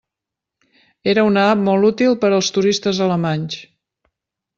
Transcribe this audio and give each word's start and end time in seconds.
Era 1.11 1.25
una 1.27 1.43
app 1.49 1.61
molt 1.67 1.87
útil 1.89 2.17
per 2.23 2.31
als 2.37 2.49
turistes 2.55 3.03
alemanys. 3.09 3.59